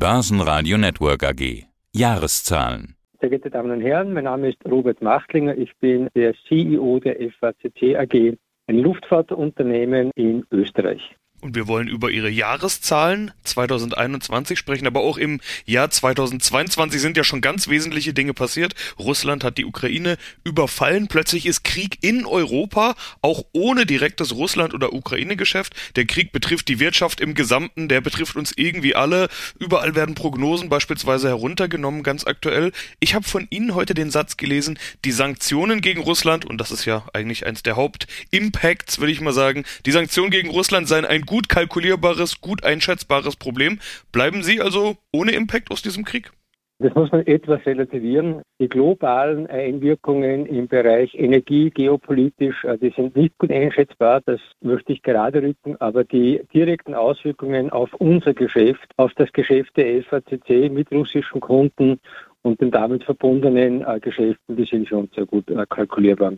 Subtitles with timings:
[0.00, 1.66] Börsenradio Network AG.
[1.94, 2.94] Jahreszahlen.
[3.20, 5.58] Sehr geehrte Damen und Herren, mein Name ist Robert Machtlinger.
[5.58, 11.02] Ich bin der CEO der FACC AG, ein Luftfahrtunternehmen in Österreich.
[11.40, 17.24] Und wir wollen über ihre Jahreszahlen 2021 sprechen, aber auch im Jahr 2022 sind ja
[17.24, 18.74] schon ganz wesentliche Dinge passiert.
[18.98, 21.08] Russland hat die Ukraine überfallen.
[21.08, 25.74] Plötzlich ist Krieg in Europa, auch ohne direktes Russland- oder Ukraine-Geschäft.
[25.96, 29.28] Der Krieg betrifft die Wirtschaft im Gesamten, der betrifft uns irgendwie alle.
[29.58, 32.72] Überall werden Prognosen beispielsweise heruntergenommen, ganz aktuell.
[33.00, 36.84] Ich habe von Ihnen heute den Satz gelesen, die Sanktionen gegen Russland, und das ist
[36.84, 41.24] ja eigentlich eins der Hauptimpacts, würde ich mal sagen, die Sanktionen gegen Russland seien ein
[41.30, 43.78] gut kalkulierbares, gut einschätzbares Problem.
[44.10, 46.32] Bleiben Sie also ohne Impact aus diesem Krieg?
[46.80, 48.42] Das muss man etwas relativieren.
[48.58, 54.22] Die globalen Einwirkungen im Bereich Energie, geopolitisch, äh, die sind nicht gut einschätzbar.
[54.24, 55.76] Das möchte ich gerade rücken.
[55.78, 62.00] Aber die direkten Auswirkungen auf unser Geschäft, auf das Geschäft der FACC mit russischen Kunden
[62.42, 66.32] und den damit verbundenen äh, Geschäften, die sind schon sehr gut äh, kalkulierbar.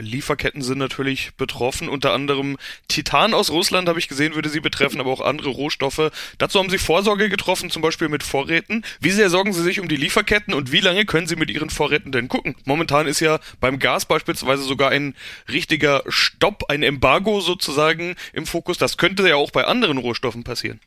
[0.00, 2.56] Lieferketten sind natürlich betroffen, unter anderem
[2.88, 6.10] Titan aus Russland habe ich gesehen, würde sie betreffen, aber auch andere Rohstoffe.
[6.38, 8.84] Dazu haben sie Vorsorge getroffen, zum Beispiel mit Vorräten.
[9.00, 11.70] Wie sehr sorgen sie sich um die Lieferketten und wie lange können sie mit ihren
[11.70, 12.54] Vorräten denn gucken?
[12.64, 15.14] Momentan ist ja beim Gas beispielsweise sogar ein
[15.50, 18.78] richtiger Stopp, ein Embargo sozusagen im Fokus.
[18.78, 20.80] Das könnte ja auch bei anderen Rohstoffen passieren.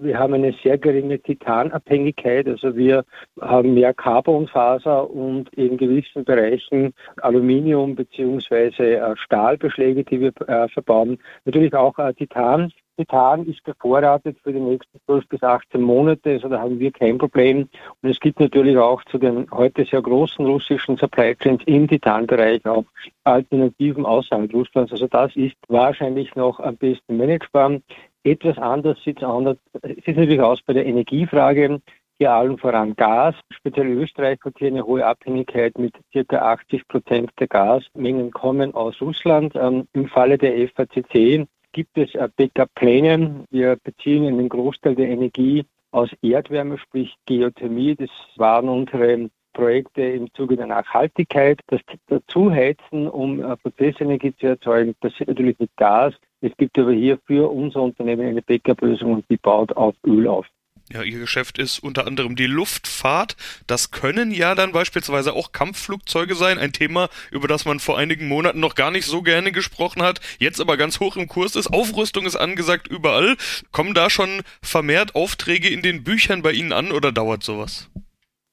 [0.00, 3.04] Wir haben eine sehr geringe Titanabhängigkeit, also wir
[3.40, 8.94] haben mehr Carbonfaser und in gewissen Bereichen Aluminium bzw.
[8.94, 11.18] Äh, Stahlbeschläge, die wir äh, verbauen.
[11.44, 12.72] Natürlich auch äh, Titan.
[12.96, 17.16] Titan ist bevorratet für die nächsten 12 bis 18 Monate, also da haben wir kein
[17.16, 17.68] Problem.
[18.02, 22.64] Und es gibt natürlich auch zu den heute sehr großen russischen Supply Chains im Titanbereich
[22.66, 22.84] auch
[23.22, 24.90] Alternativen außerhalb Russlands.
[24.90, 27.80] Also das ist wahrscheinlich noch am besten managebar.
[28.24, 29.56] Etwas anders sieht es anders.
[29.82, 31.80] Es natürlich aus bei der Energiefrage.
[32.18, 33.36] Hier allen voran Gas.
[33.50, 36.36] Speziell Österreich hat hier eine hohe Abhängigkeit mit ca.
[36.36, 39.54] 80 Prozent der Gasmengen kommen aus Russland.
[39.54, 43.44] Ähm, Im Falle der FACC gibt es äh, Backup-Pläne.
[43.50, 47.94] Wir beziehen einen Großteil der Energie aus Erdwärme, sprich Geothermie.
[47.94, 51.60] Das waren unsere Projekte im Zuge der Nachhaltigkeit.
[51.68, 56.14] Das Dazuheizen, um äh, Prozessenergie zu erzeugen, passiert natürlich mit Gas.
[56.40, 60.46] Es gibt aber hier für unser Unternehmen eine Backup-Lösung und die baut auf Öl auf.
[60.90, 63.36] Ja, Ihr Geschäft ist unter anderem die Luftfahrt.
[63.66, 66.58] Das können ja dann beispielsweise auch Kampfflugzeuge sein.
[66.58, 70.20] Ein Thema, über das man vor einigen Monaten noch gar nicht so gerne gesprochen hat,
[70.38, 71.66] jetzt aber ganz hoch im Kurs ist.
[71.66, 73.36] Aufrüstung ist angesagt überall.
[73.70, 77.90] Kommen da schon vermehrt Aufträge in den Büchern bei Ihnen an oder dauert sowas?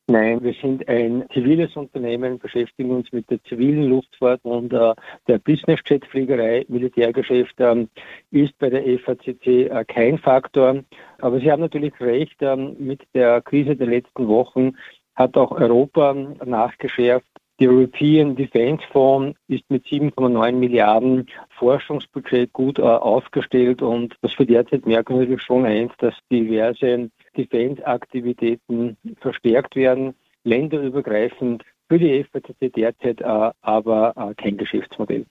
[0.07, 4.93] Nein, wir sind ein ziviles Unternehmen, beschäftigen uns mit der zivilen Luftfahrt und äh,
[5.27, 6.63] der Business-Jet-Fliegerei.
[6.67, 7.89] Militärgeschäft ähm,
[8.29, 10.83] ist bei der FACC äh, kein Faktor.
[11.17, 14.73] Aber Sie haben natürlich recht, ähm, mit der Krise der letzten Wochen
[15.16, 17.25] hat auch Europa nachgeschärft.
[17.59, 21.25] Der European Defence Fonds ist mit 7,9 Milliarden
[21.57, 27.09] Forschungsbudget gut äh, aufgestellt und das für derzeit merken wir natürlich schon eins, dass diverse
[27.38, 35.25] Defense-Aktivitäten verstärkt werden, länderübergreifend für die FACC derzeit äh, aber äh, kein Geschäftsmodell.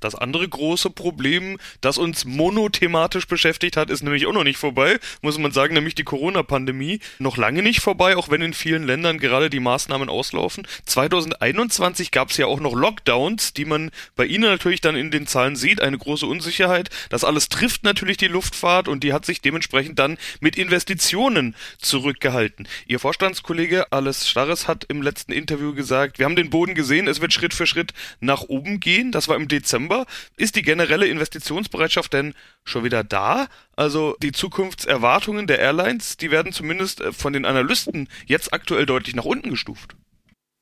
[0.00, 4.98] Das andere große Problem, das uns monothematisch beschäftigt hat, ist nämlich auch noch nicht vorbei,
[5.22, 7.00] muss man sagen, nämlich die Corona-Pandemie.
[7.18, 10.66] Noch lange nicht vorbei, auch wenn in vielen Ländern gerade die Maßnahmen auslaufen.
[10.84, 15.26] 2021 gab es ja auch noch Lockdowns, die man bei Ihnen natürlich dann in den
[15.26, 16.90] Zahlen sieht, eine große Unsicherheit.
[17.08, 22.68] Das alles trifft natürlich die Luftfahrt und die hat sich dementsprechend dann mit Investitionen zurückgehalten.
[22.86, 27.22] Ihr Vorstandskollege Alles Starres hat im letzten Interview gesagt, wir haben den Boden gesehen, es
[27.22, 29.10] wird Schritt für Schritt nach oben gehen.
[29.10, 30.04] Das war im Dezember Dezember.
[30.36, 33.46] Ist die generelle Investitionsbereitschaft denn schon wieder da?
[33.76, 39.14] Also die Zukunftserwartungen der Airlines, die werden zumindest äh, von den Analysten jetzt aktuell deutlich
[39.16, 39.96] nach unten gestuft.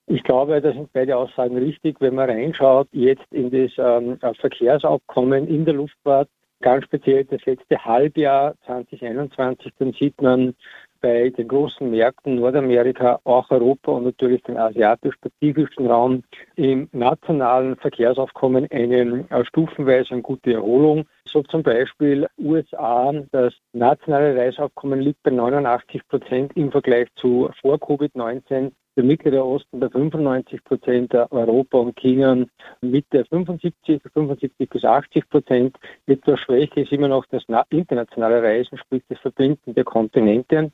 [0.07, 1.97] Ich glaube, da sind beide Aussagen richtig.
[2.01, 6.29] Wenn man reinschaut, jetzt in das ähm, Verkehrsabkommen in der Luftfahrt,
[6.61, 10.55] ganz speziell das letzte Halbjahr 2021, dann sieht man
[11.05, 16.23] bei den großen Märkten Nordamerika, auch Europa und natürlich den asiatisch-pazifischen Raum
[16.57, 21.05] im nationalen Verkehrsaufkommen eine äh, stufenweise eine gute Erholung.
[21.27, 27.77] So zum Beispiel USA, das nationale Reiseaufkommen liegt bei 89 Prozent im Vergleich zu vor
[27.77, 32.47] Covid-19 der Mittlere Osten bei 95 Prozent, Europa und China
[32.81, 35.77] mit der 75, 75 bis 80 Prozent.
[36.07, 40.71] Etwas schwächer ist immer noch das internationale Reisen, sprich das Verbinden der Kontinente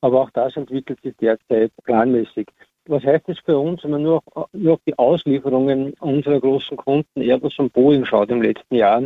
[0.00, 2.48] aber auch das entwickelt sich derzeit planmäßig.
[2.88, 6.78] Was heißt das für uns, wenn man nur auf, nur auf die Auslieferungen unserer großen
[6.78, 9.02] Kunden Airbus und Boeing schaut im letzten Jahr?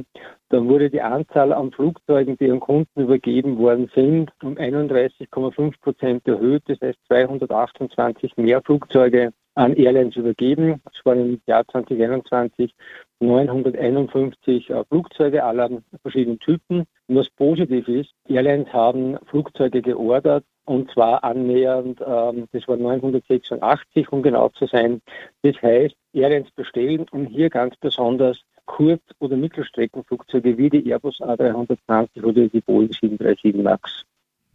[0.51, 6.29] Dann wurde die Anzahl an Flugzeugen, die an Kunden übergeben worden sind, um 31,5 Prozent
[6.29, 6.63] erhöht.
[6.67, 10.81] Das heißt 228 mehr Flugzeuge an Airlines übergeben.
[10.93, 12.73] Es waren im Jahr 2021
[13.19, 15.71] 951 äh, Flugzeuge aller
[16.03, 16.85] verschiedenen Typen.
[17.09, 24.11] Und was positiv ist, Airlines haben Flugzeuge geordert und zwar annähernd, ähm, das waren 986,
[24.13, 25.03] um genau zu sein.
[25.43, 32.23] Das heißt, Airlines bestellen und hier ganz besonders Kurz- oder Mittelstreckenflugzeuge wie die Airbus A320
[32.23, 34.05] oder die Boeing 737 MAX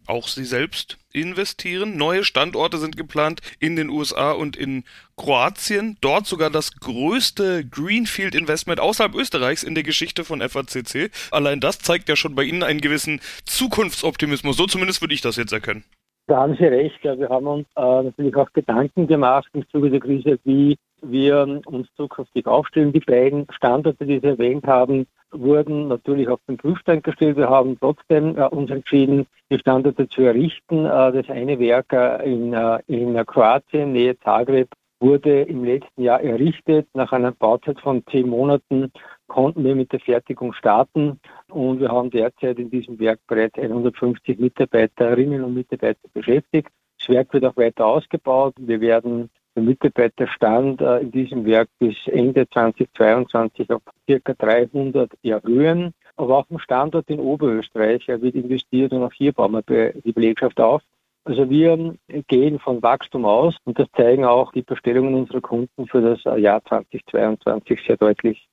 [0.07, 1.98] auch sie selbst investieren.
[1.98, 4.83] Neue Standorte sind geplant in den USA und in
[5.15, 5.98] Kroatien.
[6.01, 11.12] Dort sogar das größte Greenfield Investment außerhalb Österreichs in der Geschichte von FACC.
[11.31, 14.57] Allein das zeigt ja schon bei Ihnen einen gewissen Zukunftsoptimismus.
[14.57, 15.83] So zumindest würde ich das jetzt erkennen.
[16.27, 17.01] Da haben Sie recht.
[17.03, 21.62] Ja, wir haben uns äh, natürlich auch Gedanken gemacht im Zuge der Krise, wie wir
[21.65, 22.91] uns zukünftig aufstellen.
[22.91, 27.38] Die beiden Standorte, die Sie erwähnt haben, wurden natürlich auf den Prüfstand gestellt.
[27.38, 30.85] Wir haben trotzdem äh, uns entschieden, die Standorte zu errichten.
[30.85, 34.68] Äh, das eine Werk äh, in, äh, in Kroatien, Nähe Zagreb,
[35.00, 36.88] wurde im letzten Jahr errichtet.
[36.94, 38.91] Nach einer Bauzeit von zehn Monaten
[39.27, 41.19] konnten wir mit der Fertigung starten
[41.50, 46.69] und wir haben derzeit in diesem Werk bereits 150 Mitarbeiterinnen und Mitarbeiter beschäftigt.
[47.00, 48.56] Das Werk wird auch weiter ausgebaut.
[48.57, 54.33] Wir werden der Mitarbeiterstand äh, in diesem Werk bis Ende 2022 auf ca.
[54.33, 55.94] 300 erhöhen.
[56.15, 60.59] Aber auch im Standort in Oberösterreich wird investiert und auch hier bauen wir die Belegschaft
[60.59, 60.81] auf.
[61.25, 61.95] Also wir
[62.27, 66.63] gehen von Wachstum aus und das zeigen auch die Bestellungen unserer Kunden für das Jahr
[66.63, 68.47] 2022 sehr deutlich.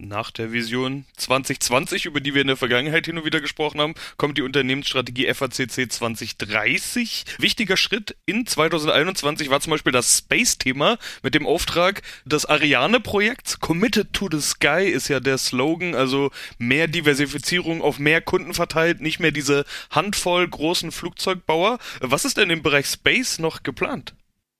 [0.00, 3.94] Nach der Vision 2020, über die wir in der Vergangenheit hin und wieder gesprochen haben,
[4.16, 7.24] kommt die Unternehmensstrategie FACC 2030.
[7.38, 13.58] Wichtiger Schritt in 2021 war zum Beispiel das Space-Thema mit dem Auftrag des Ariane-Projekts.
[13.58, 19.00] Committed to the Sky ist ja der Slogan, also mehr Diversifizierung auf mehr Kunden verteilt,
[19.00, 21.80] nicht mehr diese Handvoll großen Flugzeugbauer.
[21.98, 24.14] Was ist denn im Bereich Space noch geplant?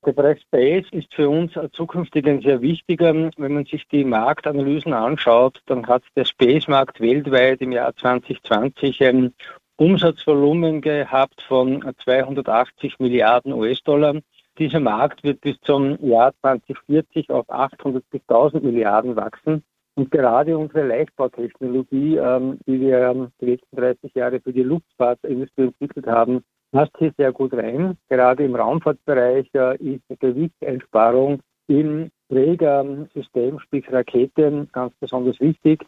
[0.07, 3.13] Der Bereich Space ist für uns zukünftig ein sehr wichtiger.
[3.37, 9.35] Wenn man sich die Marktanalysen anschaut, dann hat der Space-Markt weltweit im Jahr 2020 ein
[9.77, 14.21] Umsatzvolumen gehabt von 280 Milliarden US-Dollar.
[14.59, 19.65] Dieser Markt wird bis zum Jahr 2040 auf 800 bis 1000 Milliarden wachsen.
[19.95, 26.07] Und gerade unsere Leichtbautechnologie, ähm, die wir die letzten 30 Jahre für die Luftfahrtindustrie entwickelt
[26.07, 27.97] haben, passt hier sehr gut rein.
[28.09, 29.49] Gerade im Raumfahrtbereich
[29.81, 35.85] ist Gewichtseinsparung im Trägersystem, sprich Rakete, ganz besonders wichtig.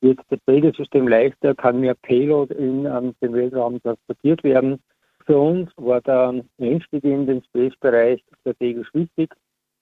[0.00, 4.80] Wird das Trägersystem leichter, kann mehr Payload in ähm, den Weltraum transportiert werden.
[5.24, 9.34] Für uns war der Einstieg in den Space-Bereich strategisch wichtig.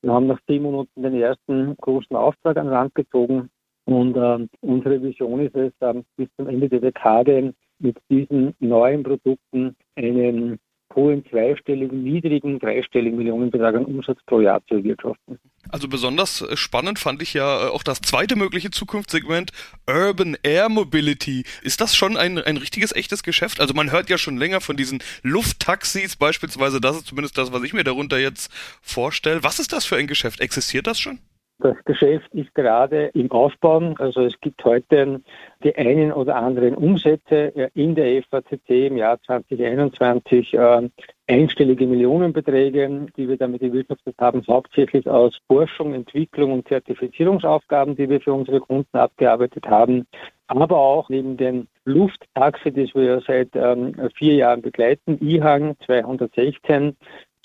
[0.02, 3.50] Wir haben nach zehn Monaten den ersten großen Auftrag an Land gezogen
[3.86, 7.54] und äh, unsere Vision ist es, äh, bis zum Ende der Dekade
[7.84, 10.58] mit diesen neuen Produkten einen
[10.94, 15.38] hohen zweistelligen, niedrigen, dreistelligen Millionenbetrag an Umsatz pro Jahr zu erwirtschaften.
[15.68, 19.50] Also besonders äh, spannend fand ich ja äh, auch das zweite mögliche Zukunftssegment,
[19.88, 21.44] Urban Air Mobility.
[21.62, 23.60] Ist das schon ein, ein richtiges, echtes Geschäft?
[23.60, 27.62] Also man hört ja schon länger von diesen Lufttaxis beispielsweise, das ist zumindest das, was
[27.62, 28.52] ich mir darunter jetzt
[28.82, 29.42] vorstelle.
[29.42, 30.40] Was ist das für ein Geschäft?
[30.40, 31.18] Existiert das schon?
[31.58, 33.94] Das Geschäft ist gerade im Aufbau.
[33.98, 35.22] Also es gibt heute
[35.62, 40.88] die einen oder anderen Umsätze in der FACC im Jahr 2021 äh,
[41.28, 48.20] einstellige Millionenbeträge, die wir damit gewirtschaftet haben, hauptsächlich aus Forschung, Entwicklung und Zertifizierungsaufgaben, die wir
[48.20, 50.06] für unsere Kunden abgearbeitet haben,
[50.48, 56.96] aber auch neben den Lufttaxi, das wir seit ähm, vier Jahren begleiten, IHANG 216,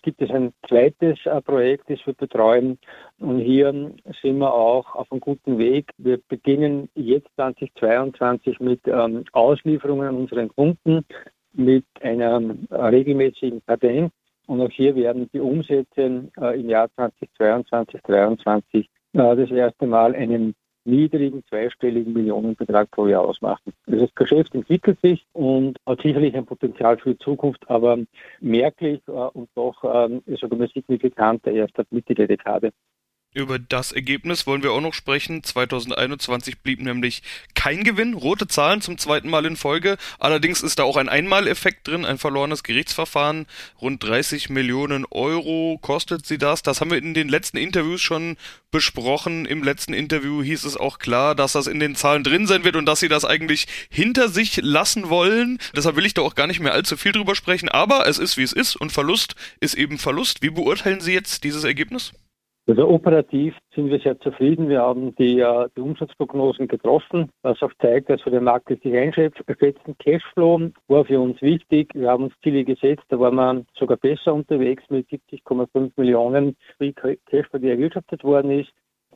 [0.09, 2.79] gibt es ein zweites äh, Projekt, das wir betreuen.
[3.19, 3.71] Und hier
[4.23, 5.91] sind wir auch auf einem guten Weg.
[5.99, 11.05] Wir beginnen jetzt 2022 mit ähm, Auslieferungen an unseren Kunden
[11.53, 14.11] mit einer äh, regelmäßigen Kadenz.
[14.47, 20.55] Und auch hier werden die Umsätze äh, im Jahr 2022, 2023 das erste Mal einen
[20.89, 23.73] niedrigen zweistelligen Millionenbetrag pro Jahr ausmachen.
[23.85, 27.97] Das Geschäft entwickelt sich und hat sicherlich ein Potenzial für die Zukunft, aber
[28.39, 32.71] merklich äh, und doch äh, sogar signifikant erst ab Mitte der Dekade.
[33.31, 35.43] Über das Ergebnis wollen wir auch noch sprechen.
[35.43, 37.21] 2021 blieb nämlich
[37.53, 39.97] kein Gewinn, rote Zahlen zum zweiten Mal in Folge.
[40.17, 43.45] Allerdings ist da auch ein Einmaleffekt drin, ein verlorenes Gerichtsverfahren.
[43.79, 46.63] Rund 30 Millionen Euro kostet sie das.
[46.63, 48.35] Das haben wir in den letzten Interviews schon
[48.71, 49.45] besprochen.
[49.45, 52.75] Im letzten Interview hieß es auch klar, dass das in den Zahlen drin sein wird
[52.75, 55.59] und dass sie das eigentlich hinter sich lassen wollen.
[55.75, 57.69] Deshalb will ich da auch gar nicht mehr allzu viel drüber sprechen.
[57.69, 60.41] Aber es ist wie es ist und Verlust ist eben Verlust.
[60.41, 62.11] Wie beurteilen Sie jetzt dieses Ergebnis?
[62.69, 64.69] Also operativ sind wir sehr zufrieden.
[64.69, 68.95] Wir haben die, äh, die Umsatzprognosen getroffen, was auch zeigt, dass wir den Markt richtig
[68.95, 69.43] einschätzen.
[69.97, 71.89] Cashflow war für uns wichtig.
[71.95, 76.93] Wir haben uns Ziele gesetzt, da waren wir sogar besser unterwegs mit 70,5 Millionen Free
[76.93, 78.69] Cashflow, die erwirtschaftet worden ist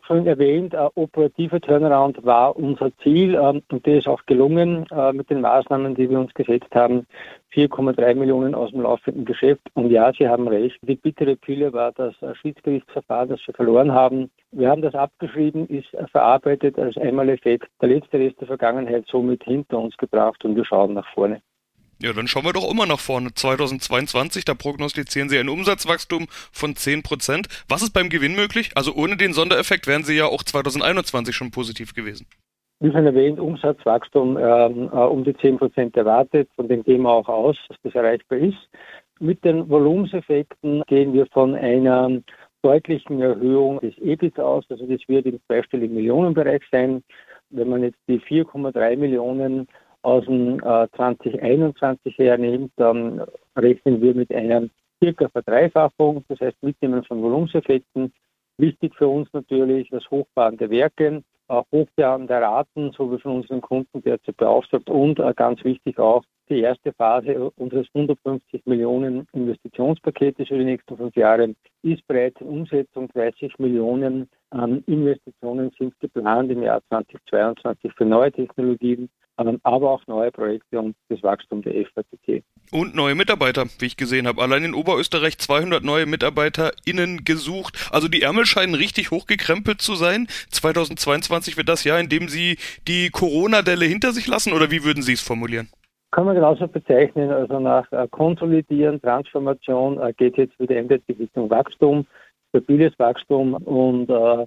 [0.05, 5.13] schon erwähnt, äh, operativer Turnaround war unser Ziel ähm, und der ist auch gelungen äh,
[5.13, 7.05] mit den Maßnahmen, die wir uns gesetzt haben.
[7.53, 9.61] 4,3 Millionen aus dem laufenden Geschäft.
[9.75, 13.91] Und ja, Sie haben recht, die bittere Pille war das äh, Schiedsgerichtsverfahren, das wir verloren
[13.91, 14.31] haben.
[14.51, 17.67] Wir haben das abgeschrieben, ist verarbeitet als Einmaleffekt.
[17.81, 21.41] Der letzte Rest der Vergangenheit somit hinter uns gebracht und wir schauen nach vorne.
[22.03, 23.33] Ja, dann schauen wir doch immer nach vorne.
[23.33, 27.47] 2022, da prognostizieren Sie ein Umsatzwachstum von 10%.
[27.69, 28.71] Was ist beim Gewinn möglich?
[28.75, 32.27] Also ohne den Sondereffekt wären Sie ja auch 2021 schon positiv gewesen.
[32.81, 36.49] Wie schon erwähnt, Umsatzwachstum ähm, äh, um die 10% erwartet.
[36.57, 38.69] Von dem gehen wir auch aus, dass das erreichbar ist.
[39.21, 42.21] Mit den Volumenseffekten gehen wir von einer
[42.63, 44.65] deutlichen Erhöhung des EBIT aus.
[44.69, 47.01] Also das wird im zweistelligen Millionenbereich sein.
[47.49, 49.69] Wenn man jetzt die 4,3 Millionen
[50.03, 53.23] aus dem äh, 2021 hernimmt, dann
[53.55, 54.67] rechnen wir mit einer
[55.03, 58.13] circa Verdreifachung, das heißt Mitnehmen von Volumenseffekten.
[58.57, 63.37] Wichtig für uns natürlich das Hochfahren der Werke, auch Hochfahren der Raten, so wie von
[63.37, 69.27] unseren Kunden derzeit beauftragt und äh, ganz wichtig auch die erste Phase unseres 150 Millionen
[69.33, 73.09] Investitionspaketes für die nächsten fünf Jahre ist bereits in Umsetzung.
[73.09, 80.05] 30 Millionen an Investitionen sind geplant im Jahr 2022 für neue Technologien ähm, aber auch
[80.07, 82.43] neue Projekte und das Wachstum der FATT.
[82.71, 84.41] Und neue Mitarbeiter, wie ich gesehen habe.
[84.41, 87.89] Allein in Oberösterreich 200 neue MitarbeiterInnen gesucht.
[87.91, 90.27] Also die Ärmel scheinen richtig hochgekrempelt zu sein.
[90.51, 92.57] 2022 wird das Jahr, in dem Sie
[92.87, 95.69] die Corona-Delle hinter sich lassen oder wie würden Sie es formulieren?
[96.13, 97.31] Kann man genauso bezeichnen.
[97.31, 102.05] Also nach äh, Konsolidieren, Transformation äh, geht jetzt wieder endlich Richtung Wachstum,
[102.49, 104.45] stabiles Wachstum und äh,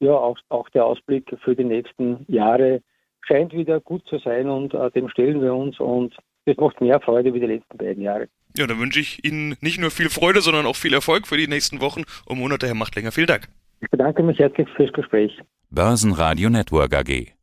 [0.00, 2.80] ja, auch, auch der Ausblick für die nächsten Jahre
[3.20, 6.98] scheint wieder gut zu sein und äh, dem stellen wir uns und das macht mehr
[7.00, 8.28] Freude wie die letzten beiden Jahre.
[8.56, 11.48] Ja, dann wünsche ich Ihnen nicht nur viel Freude, sondern auch viel Erfolg für die
[11.48, 13.12] nächsten Wochen und Monate, Herr Machtlinger.
[13.12, 13.48] Vielen Dank.
[13.82, 15.38] Ich bedanke mich herzlich fürs Gespräch.
[15.70, 17.33] Börsenradio Network AG.